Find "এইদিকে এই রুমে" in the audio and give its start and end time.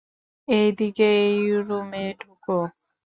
0.47-2.05